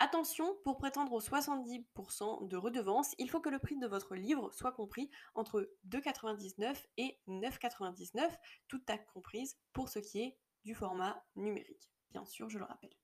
Attention, 0.00 0.56
pour 0.62 0.78
prétendre 0.78 1.12
aux 1.12 1.20
70% 1.20 2.46
de 2.46 2.56
redevance, 2.56 3.14
il 3.18 3.28
faut 3.28 3.40
que 3.40 3.48
le 3.48 3.58
prix 3.58 3.76
de 3.76 3.86
votre 3.88 4.14
livre 4.14 4.52
soit 4.52 4.70
compris 4.70 5.10
entre 5.34 5.68
2,99 5.88 6.76
et 6.98 7.18
9,99, 7.26 8.30
toute 8.68 8.86
taxe 8.86 9.06
comprise, 9.12 9.58
pour 9.72 9.88
ce 9.88 9.98
qui 9.98 10.20
est 10.20 10.38
du 10.64 10.74
format 10.76 11.24
numérique. 11.34 11.90
Bien 12.12 12.24
sûr, 12.24 12.48
je 12.48 12.58
le 12.58 12.64
rappelle. 12.64 12.94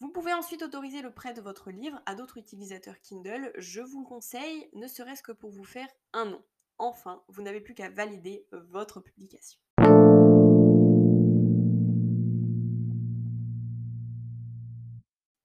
Vous 0.00 0.10
pouvez 0.10 0.32
ensuite 0.32 0.62
autoriser 0.62 1.02
le 1.02 1.12
prêt 1.12 1.34
de 1.34 1.42
votre 1.42 1.70
livre 1.70 2.00
à 2.06 2.14
d'autres 2.14 2.38
utilisateurs 2.38 3.00
Kindle. 3.02 3.52
Je 3.58 3.82
vous 3.82 4.00
le 4.00 4.06
conseille, 4.06 4.70
ne 4.72 4.86
serait-ce 4.86 5.22
que 5.22 5.32
pour 5.32 5.50
vous 5.50 5.64
faire 5.64 5.88
un 6.14 6.24
nom 6.26 6.44
enfin, 6.78 7.22
vous 7.28 7.42
n'avez 7.42 7.60
plus 7.60 7.74
qu'à 7.74 7.90
valider 7.90 8.46
votre 8.52 9.00
publication. 9.00 9.58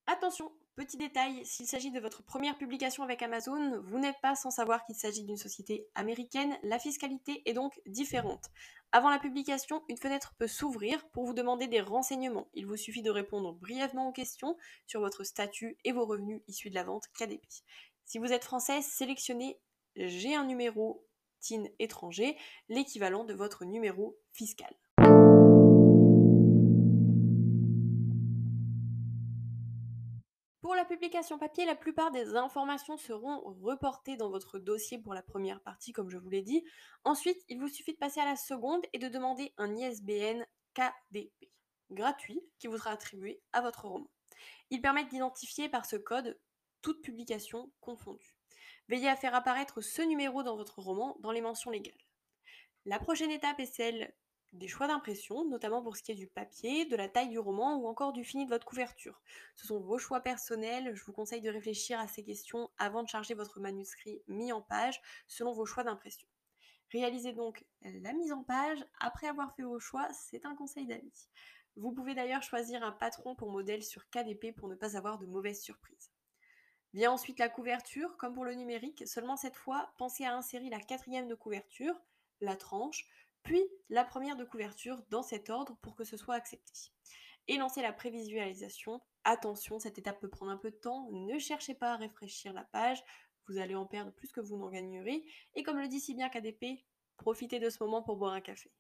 Attention, 0.06 0.52
petit 0.76 0.98
détail, 0.98 1.46
s'il 1.46 1.66
s'agit 1.66 1.92
de 1.92 2.00
votre 2.00 2.24
première 2.24 2.58
publication 2.58 3.04
avec 3.04 3.22
Amazon, 3.22 3.82
vous 3.82 4.00
n'êtes 4.00 4.20
pas 4.22 4.36
sans 4.36 4.52
savoir 4.52 4.86
qu'il 4.86 4.96
s'agit 4.96 5.24
d'une 5.24 5.38
société 5.38 5.88
américaine, 5.96 6.58
la 6.64 6.80
fiscalité 6.80 7.42
est 7.46 7.54
donc 7.54 7.82
différente. 7.86 8.50
Avant 8.92 9.10
la 9.10 9.18
publication, 9.18 9.82
une 9.90 9.98
fenêtre 9.98 10.36
peut 10.38 10.48
s'ouvrir 10.48 11.10
pour 11.10 11.26
vous 11.26 11.34
demander 11.34 11.68
des 11.68 11.82
renseignements. 11.82 12.48
Il 12.54 12.68
vous 12.68 12.78
suffit 12.78 13.02
de 13.02 13.10
répondre 13.10 13.54
brièvement 13.54 14.10
aux 14.10 14.12
questions 14.12 14.56
sur 14.86 15.00
votre 15.00 15.24
statut 15.24 15.78
et 15.84 15.92
vos 15.92 16.06
revenus 16.06 16.42
issus 16.48 16.70
de 16.70 16.76
la 16.76 16.84
vente 16.84 17.08
KDP. 17.18 17.44
Si 18.06 18.20
vous 18.20 18.32
êtes 18.32 18.44
française, 18.44 18.86
sélectionnez 18.86 19.60
J'ai 19.96 20.36
un 20.36 20.46
numéro 20.46 21.08
Étranger, 21.80 22.38
l'équivalent 22.70 23.24
de 23.26 23.34
votre 23.34 23.66
numéro 23.66 24.18
fiscal. 24.32 24.74
Pour 30.62 30.76
la 30.76 30.86
publication 30.86 31.38
papier, 31.38 31.66
la 31.66 31.76
plupart 31.76 32.12
des 32.12 32.36
informations 32.36 32.96
seront 32.98 33.42
reportées 33.62 34.16
dans 34.16 34.30
votre 34.30 34.60
dossier 34.60 34.98
pour 34.98 35.14
la 35.14 35.22
première 35.22 35.62
partie, 35.62 35.92
comme 35.92 36.10
je 36.10 36.18
vous 36.18 36.30
l'ai 36.30 36.42
dit. 36.42 36.64
Ensuite, 37.04 37.44
il 37.50 37.60
vous 37.60 37.68
suffit 37.68 37.94
de 37.94 37.98
passer 37.98 38.22
à 38.22 38.26
la 38.26 38.38
seconde 38.38 38.82
et 38.94 39.00
de 39.00 39.10
demander 39.10 39.54
un 39.58 39.76
ISBN 39.76 40.46
KDP, 40.74 41.52
gratuit, 41.92 42.42
qui 42.60 42.68
vous 42.68 42.78
sera 42.78 42.92
attribué 42.92 43.42
à 43.52 43.62
votre 43.62 43.86
roman. 43.86 44.10
Il 44.70 44.82
permet 44.82 45.06
d'identifier 45.06 45.68
par 45.68 45.86
ce 45.86 45.98
code 45.98 46.40
toute 46.82 47.02
publication 47.02 47.72
confondue. 47.82 48.38
Veillez 48.90 49.10
à 49.10 49.16
faire 49.16 49.36
apparaître 49.36 49.82
ce 49.82 50.02
numéro 50.02 50.44
dans 50.44 50.58
votre 50.58 50.80
roman 50.80 51.16
dans 51.20 51.32
les 51.32 51.42
mentions 51.42 51.72
légales. 51.72 51.94
La 52.86 53.00
prochaine 53.00 53.32
étape 53.32 53.60
est 53.60 53.66
celle 53.66 54.14
des 54.54 54.68
choix 54.68 54.88
d'impression, 54.88 55.46
notamment 55.46 55.82
pour 55.82 55.98
ce 55.98 56.04
qui 56.04 56.12
est 56.12 56.16
du 56.16 56.28
papier, 56.28 56.86
de 56.86 56.96
la 56.96 57.10
taille 57.10 57.30
du 57.30 57.40
roman 57.40 57.78
ou 57.78 57.88
encore 57.88 58.14
du 58.14 58.24
fini 58.24 58.46
de 58.46 58.50
votre 58.50 58.66
couverture. 58.66 59.22
Ce 59.56 59.66
sont 59.66 59.80
vos 59.80 59.98
choix 59.98 60.22
personnels, 60.22 60.94
je 60.94 61.04
vous 61.04 61.14
conseille 61.14 61.42
de 61.42 61.50
réfléchir 61.50 62.00
à 62.00 62.08
ces 62.08 62.24
questions 62.24 62.70
avant 62.78 63.04
de 63.04 63.08
charger 63.08 63.34
votre 63.34 63.60
manuscrit 63.60 64.22
mis 64.28 64.52
en 64.52 64.62
page 64.62 65.02
selon 65.28 65.54
vos 65.54 65.66
choix 65.66 65.84
d'impression. 65.84 66.28
Réalisez 66.92 67.34
donc 67.34 67.66
la 67.82 68.14
mise 68.14 68.32
en 68.32 68.44
page 68.44 68.86
après 69.00 69.28
avoir 69.28 69.56
fait 69.56 69.64
vos 69.64 69.80
choix, 69.80 70.08
c'est 70.14 70.46
un 70.46 70.56
conseil 70.56 70.86
d'amis. 70.86 71.28
Vous 71.76 71.92
pouvez 71.92 72.14
d'ailleurs 72.14 72.44
choisir 72.44 72.84
un 72.84 72.92
patron 72.92 73.36
pour 73.36 73.50
modèle 73.50 73.82
sur 73.82 74.08
KDP 74.12 74.56
pour 74.56 74.68
ne 74.68 74.76
pas 74.76 74.96
avoir 74.96 75.18
de 75.18 75.26
mauvaises 75.26 75.62
surprises. 75.62 76.13
Vient 76.94 77.12
ensuite 77.12 77.40
la 77.40 77.50
couverture, 77.50 78.16
comme 78.18 78.34
pour 78.34 78.46
le 78.46 78.54
numérique, 78.54 79.08
seulement 79.08 79.36
cette 79.36 79.56
fois, 79.56 79.92
pensez 79.98 80.26
à 80.26 80.36
insérer 80.36 80.70
la 80.70 80.80
quatrième 80.80 81.28
de 81.28 81.34
couverture, 81.34 82.00
la 82.40 82.56
tranche, 82.56 83.08
puis 83.42 83.62
la 83.90 84.04
première 84.04 84.36
de 84.36 84.44
couverture 84.44 85.02
dans 85.10 85.24
cet 85.24 85.50
ordre 85.50 85.76
pour 85.82 85.96
que 85.96 86.04
ce 86.04 86.18
soit 86.18 86.36
accepté. 86.36 86.92
Et 87.48 87.58
lancez 87.58 87.82
la 87.82 87.94
prévisualisation. 87.94 89.02
Attention, 89.24 89.80
cette 89.80 89.98
étape 89.98 90.20
peut 90.20 90.30
prendre 90.30 90.52
un 90.52 90.58
peu 90.58 90.70
de 90.70 90.76
temps, 90.76 91.10
ne 91.12 91.40
cherchez 91.40 91.74
pas 91.74 91.94
à 91.94 91.98
rafraîchir 91.98 92.54
la 92.54 92.64
page, 92.64 93.04
vous 93.48 93.58
allez 93.58 93.76
en 93.76 93.86
perdre 93.86 94.12
plus 94.12 94.32
que 94.32 94.40
vous 94.40 94.58
n'en 94.58 94.70
gagnerez. 94.70 95.26
Et 95.56 95.64
comme 95.64 95.80
le 95.80 95.88
dit 95.88 96.00
si 96.00 96.14
bien 96.14 96.30
KDP, 96.30 96.86
profitez 97.18 97.60
de 97.60 97.70
ce 97.70 97.84
moment 97.84 98.04
pour 98.04 98.18
boire 98.18 98.34
un 98.34 98.42
café. 98.42 98.72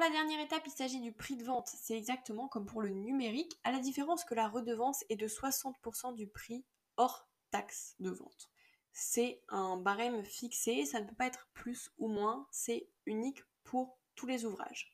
La 0.00 0.10
dernière 0.10 0.40
étape, 0.40 0.66
il 0.66 0.72
s'agit 0.72 1.00
du 1.00 1.12
prix 1.12 1.36
de 1.36 1.44
vente. 1.44 1.68
C'est 1.80 1.96
exactement 1.96 2.48
comme 2.48 2.66
pour 2.66 2.82
le 2.82 2.90
numérique, 2.90 3.58
à 3.64 3.72
la 3.72 3.78
différence 3.78 4.24
que 4.24 4.34
la 4.34 4.48
redevance 4.48 5.04
est 5.08 5.16
de 5.16 5.28
60% 5.28 6.14
du 6.14 6.26
prix 6.26 6.64
hors 6.96 7.28
taxe 7.50 7.94
de 8.00 8.10
vente 8.10 8.50
c'est 8.92 9.42
un 9.48 9.76
barème 9.76 10.24
fixé, 10.24 10.84
ça 10.84 11.00
ne 11.00 11.06
peut 11.06 11.14
pas 11.14 11.26
être 11.26 11.48
plus 11.54 11.90
ou 11.98 12.08
moins, 12.08 12.46
c'est 12.50 12.88
unique 13.06 13.42
pour 13.64 13.98
tous 14.14 14.26
les 14.26 14.44
ouvrages. 14.44 14.92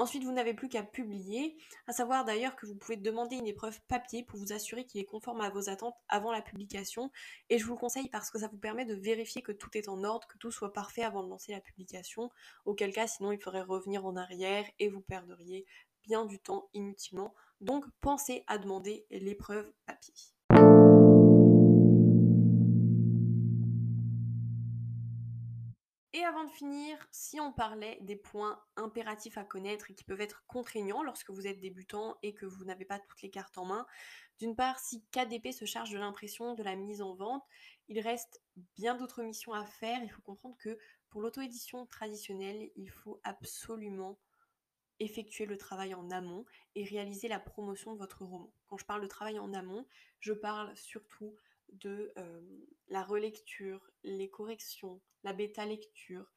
Ensuite, 0.00 0.24
vous 0.24 0.32
n'avez 0.32 0.54
plus 0.54 0.70
qu'à 0.70 0.82
publier, 0.82 1.58
à 1.86 1.92
savoir 1.92 2.24
d'ailleurs 2.24 2.56
que 2.56 2.64
vous 2.64 2.74
pouvez 2.74 2.96
demander 2.96 3.36
une 3.36 3.46
épreuve 3.46 3.78
papier 3.82 4.24
pour 4.24 4.38
vous 4.38 4.54
assurer 4.54 4.86
qu'il 4.86 4.98
est 4.98 5.04
conforme 5.04 5.42
à 5.42 5.50
vos 5.50 5.68
attentes 5.68 5.94
avant 6.08 6.32
la 6.32 6.40
publication. 6.40 7.10
Et 7.50 7.58
je 7.58 7.66
vous 7.66 7.74
le 7.74 7.78
conseille 7.78 8.08
parce 8.08 8.30
que 8.30 8.38
ça 8.38 8.48
vous 8.48 8.56
permet 8.56 8.86
de 8.86 8.94
vérifier 8.94 9.42
que 9.42 9.52
tout 9.52 9.68
est 9.74 9.90
en 9.90 10.02
ordre, 10.02 10.26
que 10.26 10.38
tout 10.38 10.50
soit 10.50 10.72
parfait 10.72 11.02
avant 11.02 11.22
de 11.22 11.28
lancer 11.28 11.52
la 11.52 11.60
publication. 11.60 12.30
Auquel 12.64 12.94
cas, 12.94 13.08
sinon, 13.08 13.30
il 13.30 13.38
faudrait 13.38 13.60
revenir 13.60 14.06
en 14.06 14.16
arrière 14.16 14.64
et 14.78 14.88
vous 14.88 15.02
perdriez 15.02 15.66
bien 16.02 16.24
du 16.24 16.38
temps 16.38 16.70
inutilement. 16.72 17.34
Donc, 17.60 17.84
pensez 18.00 18.42
à 18.46 18.56
demander 18.56 19.04
l'épreuve 19.10 19.70
papier. 19.84 20.14
Et 26.20 26.24
avant 26.26 26.44
de 26.44 26.50
finir, 26.50 26.98
si 27.10 27.40
on 27.40 27.50
parlait 27.50 27.96
des 28.02 28.14
points 28.14 28.62
impératifs 28.76 29.38
à 29.38 29.44
connaître 29.44 29.90
et 29.90 29.94
qui 29.94 30.04
peuvent 30.04 30.20
être 30.20 30.44
contraignants 30.46 31.02
lorsque 31.02 31.30
vous 31.30 31.46
êtes 31.46 31.60
débutant 31.60 32.18
et 32.22 32.34
que 32.34 32.44
vous 32.44 32.66
n'avez 32.66 32.84
pas 32.84 32.98
toutes 32.98 33.22
les 33.22 33.30
cartes 33.30 33.56
en 33.56 33.64
main, 33.64 33.86
d'une 34.38 34.54
part, 34.54 34.78
si 34.78 35.02
KDP 35.12 35.50
se 35.50 35.64
charge 35.64 35.92
de 35.92 35.98
l'impression, 35.98 36.52
de 36.52 36.62
la 36.62 36.76
mise 36.76 37.00
en 37.00 37.14
vente, 37.14 37.42
il 37.88 38.00
reste 38.00 38.42
bien 38.76 38.96
d'autres 38.96 39.22
missions 39.22 39.54
à 39.54 39.64
faire. 39.64 40.02
Il 40.02 40.10
faut 40.10 40.20
comprendre 40.20 40.58
que 40.58 40.78
pour 41.08 41.22
l'auto-édition 41.22 41.86
traditionnelle, 41.86 42.70
il 42.76 42.90
faut 42.90 43.18
absolument 43.24 44.18
effectuer 44.98 45.46
le 45.46 45.56
travail 45.56 45.94
en 45.94 46.10
amont 46.10 46.44
et 46.74 46.84
réaliser 46.84 47.28
la 47.28 47.40
promotion 47.40 47.94
de 47.94 47.98
votre 47.98 48.26
roman. 48.26 48.52
Quand 48.66 48.76
je 48.76 48.84
parle 48.84 49.00
de 49.00 49.06
travail 49.06 49.38
en 49.38 49.54
amont, 49.54 49.86
je 50.18 50.34
parle 50.34 50.76
surtout 50.76 51.34
de 51.72 52.12
la 52.88 53.02
relecture, 53.02 53.90
les 54.02 54.28
corrections, 54.30 55.00
la 55.22 55.32
bêta 55.32 55.64
lecture, 55.66 56.32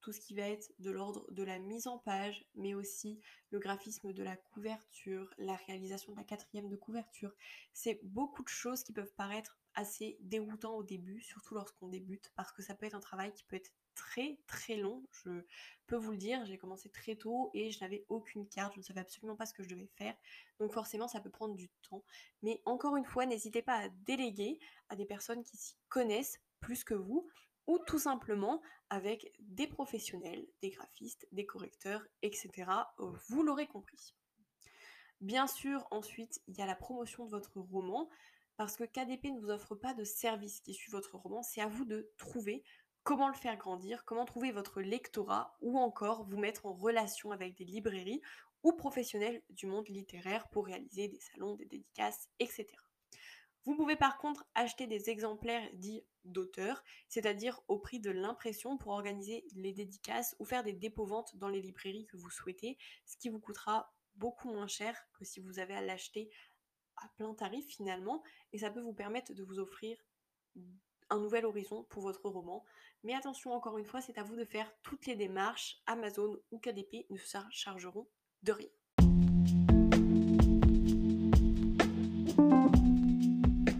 tout 0.00 0.12
ce 0.12 0.20
qui 0.20 0.34
va 0.34 0.48
être 0.48 0.70
de 0.80 0.90
l'ordre 0.90 1.24
de 1.30 1.42
la 1.42 1.58
mise 1.58 1.86
en 1.86 1.98
page, 1.98 2.44
mais 2.54 2.74
aussi 2.74 3.20
le 3.50 3.58
graphisme 3.58 4.12
de 4.12 4.22
la 4.22 4.36
couverture, 4.36 5.32
la 5.38 5.56
réalisation 5.56 6.12
de 6.12 6.18
la 6.18 6.24
quatrième 6.24 6.68
de 6.68 6.76
couverture. 6.76 7.32
C'est 7.72 8.00
beaucoup 8.02 8.42
de 8.42 8.48
choses 8.48 8.82
qui 8.82 8.92
peuvent 8.92 9.14
paraître 9.14 9.58
assez 9.74 10.16
déroutant 10.20 10.74
au 10.74 10.82
début, 10.82 11.20
surtout 11.20 11.54
lorsqu'on 11.54 11.88
débute, 11.88 12.32
parce 12.36 12.52
que 12.52 12.62
ça 12.62 12.74
peut 12.74 12.86
être 12.86 12.94
un 12.94 13.00
travail 13.00 13.32
qui 13.32 13.44
peut 13.44 13.56
être 13.56 13.72
très 13.94 14.38
très 14.46 14.76
long. 14.76 15.02
Je 15.10 15.30
peux 15.86 15.96
vous 15.96 16.12
le 16.12 16.16
dire, 16.16 16.44
j'ai 16.46 16.58
commencé 16.58 16.90
très 16.90 17.16
tôt 17.16 17.50
et 17.54 17.70
je 17.70 17.80
n'avais 17.80 18.04
aucune 18.08 18.46
carte, 18.48 18.74
je 18.74 18.80
ne 18.80 18.84
savais 18.84 19.00
absolument 19.00 19.36
pas 19.36 19.46
ce 19.46 19.54
que 19.54 19.62
je 19.62 19.68
devais 19.68 19.88
faire. 19.96 20.14
Donc 20.58 20.72
forcément, 20.72 21.08
ça 21.08 21.20
peut 21.20 21.30
prendre 21.30 21.54
du 21.54 21.68
temps. 21.88 22.04
Mais 22.42 22.60
encore 22.64 22.96
une 22.96 23.04
fois, 23.04 23.26
n'hésitez 23.26 23.62
pas 23.62 23.76
à 23.76 23.88
déléguer 23.88 24.58
à 24.88 24.96
des 24.96 25.06
personnes 25.06 25.42
qui 25.42 25.56
s'y 25.56 25.76
connaissent 25.88 26.40
plus 26.60 26.84
que 26.84 26.94
vous 26.94 27.28
ou 27.66 27.78
tout 27.78 27.98
simplement 27.98 28.60
avec 28.90 29.32
des 29.40 29.66
professionnels, 29.66 30.46
des 30.60 30.70
graphistes, 30.70 31.26
des 31.32 31.46
correcteurs, 31.46 32.04
etc. 32.22 32.70
Vous 32.98 33.42
l'aurez 33.42 33.66
compris. 33.66 34.14
Bien 35.20 35.46
sûr, 35.46 35.86
ensuite, 35.90 36.42
il 36.48 36.56
y 36.58 36.62
a 36.62 36.66
la 36.66 36.74
promotion 36.74 37.24
de 37.24 37.30
votre 37.30 37.58
roman 37.58 38.10
parce 38.56 38.76
que 38.76 38.84
KDP 38.84 39.32
ne 39.32 39.40
vous 39.40 39.50
offre 39.50 39.74
pas 39.74 39.94
de 39.94 40.04
service 40.04 40.60
qui 40.60 40.74
suit 40.74 40.90
votre 40.90 41.16
roman, 41.16 41.42
c'est 41.42 41.60
à 41.60 41.68
vous 41.68 41.84
de 41.84 42.10
trouver 42.18 42.62
comment 43.02 43.28
le 43.28 43.34
faire 43.34 43.56
grandir, 43.56 44.04
comment 44.04 44.24
trouver 44.24 44.52
votre 44.52 44.80
lectorat 44.80 45.56
ou 45.60 45.78
encore 45.78 46.24
vous 46.24 46.38
mettre 46.38 46.66
en 46.66 46.72
relation 46.72 47.32
avec 47.32 47.56
des 47.56 47.64
librairies 47.64 48.22
ou 48.62 48.72
professionnels 48.72 49.42
du 49.50 49.66
monde 49.66 49.88
littéraire 49.88 50.48
pour 50.48 50.66
réaliser 50.66 51.08
des 51.08 51.20
salons, 51.20 51.54
des 51.54 51.66
dédicaces, 51.66 52.28
etc. 52.38 52.66
Vous 53.66 53.76
pouvez 53.76 53.96
par 53.96 54.18
contre 54.18 54.46
acheter 54.54 54.86
des 54.86 55.08
exemplaires 55.10 55.68
dits 55.74 56.04
d'auteur, 56.24 56.82
c'est-à-dire 57.08 57.60
au 57.68 57.78
prix 57.78 57.98
de 57.98 58.10
l'impression 58.10 58.76
pour 58.76 58.92
organiser 58.92 59.44
les 59.54 59.72
dédicaces 59.72 60.36
ou 60.38 60.44
faire 60.44 60.62
des 60.62 60.72
dépôts-ventes 60.72 61.36
dans 61.36 61.48
les 61.48 61.60
librairies 61.60 62.06
que 62.06 62.16
vous 62.16 62.30
souhaitez, 62.30 62.78
ce 63.06 63.16
qui 63.16 63.28
vous 63.28 63.40
coûtera 63.40 63.94
beaucoup 64.16 64.48
moins 64.48 64.66
cher 64.66 64.96
que 65.14 65.24
si 65.24 65.40
vous 65.40 65.58
avez 65.58 65.74
à 65.74 65.82
l'acheter 65.82 66.30
à 66.96 67.08
plein 67.16 67.34
tarif 67.34 67.66
finalement, 67.66 68.22
et 68.52 68.58
ça 68.58 68.70
peut 68.70 68.80
vous 68.80 68.94
permettre 68.94 69.32
de 69.32 69.42
vous 69.42 69.58
offrir 69.58 69.96
un 71.10 71.18
nouvel 71.18 71.44
horizon 71.44 71.84
pour 71.84 72.02
votre 72.02 72.28
roman. 72.28 72.64
Mais 73.02 73.14
attention, 73.14 73.52
encore 73.52 73.78
une 73.78 73.84
fois, 73.84 74.00
c'est 74.00 74.18
à 74.18 74.22
vous 74.22 74.36
de 74.36 74.44
faire 74.44 74.72
toutes 74.82 75.06
les 75.06 75.16
démarches. 75.16 75.82
Amazon 75.86 76.38
ou 76.50 76.58
KDP 76.58 77.06
ne 77.10 77.18
se 77.18 77.36
chargeront 77.50 78.08
de 78.42 78.52
rien. 78.52 78.68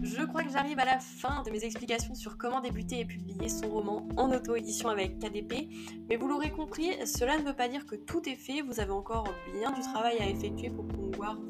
Je 0.03 0.23
crois 0.23 0.43
que 0.43 0.49
j'arrive 0.49 0.79
à 0.79 0.85
la 0.85 0.99
fin 0.99 1.43
de 1.43 1.49
mes 1.49 1.63
explications 1.63 2.15
sur 2.15 2.37
comment 2.37 2.61
débuter 2.61 2.99
et 2.99 3.05
publier 3.05 3.49
son 3.49 3.69
roman 3.69 4.07
en 4.17 4.31
auto-édition 4.31 4.89
avec 4.89 5.19
KDP. 5.19 5.69
Mais 6.07 6.17
vous 6.17 6.27
l'aurez 6.27 6.51
compris, 6.51 6.91
cela 7.07 7.37
ne 7.37 7.43
veut 7.43 7.55
pas 7.55 7.67
dire 7.67 7.85
que 7.85 7.95
tout 7.95 8.27
est 8.29 8.35
fait, 8.35 8.61
vous 8.61 8.79
avez 8.79 8.91
encore 8.91 9.27
bien 9.53 9.71
du 9.71 9.81
travail 9.81 10.17
à 10.19 10.29
effectuer 10.29 10.69
pour 10.69 10.85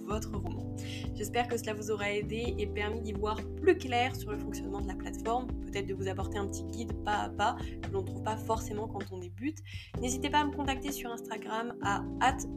votre 0.05 0.31
roman. 0.37 0.75
J'espère 1.15 1.47
que 1.47 1.57
cela 1.57 1.73
vous 1.73 1.91
aura 1.91 2.11
aidé 2.11 2.55
et 2.57 2.67
permis 2.67 3.01
d'y 3.01 3.13
voir 3.13 3.37
plus 3.61 3.77
clair 3.77 4.15
sur 4.15 4.31
le 4.31 4.37
fonctionnement 4.37 4.81
de 4.81 4.87
la 4.87 4.95
plateforme, 4.95 5.47
peut-être 5.65 5.87
de 5.87 5.93
vous 5.93 6.07
apporter 6.07 6.37
un 6.37 6.47
petit 6.47 6.63
guide 6.63 6.93
pas 7.03 7.17
à 7.17 7.29
pas 7.29 7.55
que 7.81 7.91
l'on 7.91 8.01
ne 8.01 8.05
trouve 8.05 8.23
pas 8.23 8.37
forcément 8.37 8.87
quand 8.87 9.11
on 9.11 9.19
débute. 9.19 9.59
N'hésitez 10.01 10.29
pas 10.29 10.39
à 10.39 10.45
me 10.45 10.51
contacter 10.51 10.91
sur 10.91 11.11
Instagram 11.11 11.73
à 11.81 12.03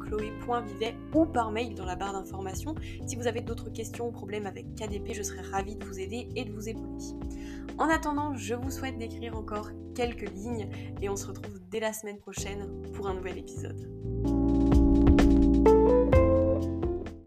chloé.vivet 0.01 0.95
ou 1.15 1.27
par 1.27 1.51
mail 1.51 1.75
dans 1.75 1.85
la 1.85 1.97
barre 1.97 2.13
d'informations. 2.13 2.75
Si 3.07 3.17
vous 3.17 3.27
avez 3.27 3.41
d'autres 3.41 3.71
questions 3.71 4.09
ou 4.09 4.13
problèmes 4.13 4.47
avec 4.47 4.75
KDP, 4.75 5.15
je 5.15 5.23
serai 5.23 5.41
ravie 5.41 5.77
de 5.77 5.85
vous 5.85 5.99
aider 5.99 6.29
et 6.35 6.45
de 6.45 6.53
vous 6.53 6.69
épauler. 6.69 6.89
En 7.79 7.89
attendant, 7.89 8.35
je 8.35 8.55
vous 8.55 8.71
souhaite 8.71 8.99
d'écrire 8.99 9.37
encore 9.37 9.71
quelques 9.95 10.31
lignes 10.35 10.69
et 11.01 11.09
on 11.09 11.17
se 11.17 11.27
retrouve 11.27 11.61
dès 11.71 11.81
la 11.81 11.93
semaine 11.93 12.19
prochaine 12.19 12.83
pour 12.95 13.09
un 13.09 13.15
nouvel 13.15 13.39
épisode. 13.39 14.38